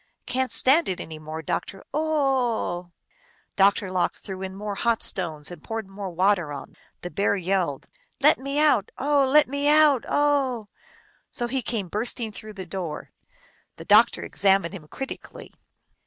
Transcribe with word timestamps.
"Can 0.25 0.47
t 0.47 0.53
stand 0.55 0.89
it 0.89 0.99
any 0.99 1.19
more, 1.19 1.43
doctor. 1.43 1.83
O 1.93 2.01
o 2.01 2.07
o 2.07 2.13
oh!" 2.17 2.91
Doctor 3.55 3.91
Lox 3.91 4.19
threw 4.19 4.41
in 4.41 4.55
more 4.55 4.73
hot 4.73 5.03
stones 5.03 5.51
and 5.51 5.63
poured 5.63 5.87
more 5.87 6.09
water 6.09 6.51
on 6.51 6.69
them. 6.69 6.77
The 7.01 7.11
Bear 7.11 7.35
yelled." 7.35 7.85
Let 8.19 8.39
me 8.39 8.57
out! 8.59 8.89
O 8.97 9.25
o 9.25 9.29
h! 9.29 9.31
let 9.31 9.47
me 9.47 9.69
out! 9.69 10.01
0 10.01 10.07
o 10.09 10.09
o 10.17 10.63
oJi!" 10.63 10.67
So 11.37 11.47
he 11.47 11.61
came 11.61 11.87
bursting 11.87 12.31
through 12.31 12.53
the 12.53 12.65
door. 12.65 13.11
The 13.75 13.85
doc 13.85 14.09
tor 14.09 14.23
examined 14.23 14.73
him 14.73 14.87
critically. 14.87 15.53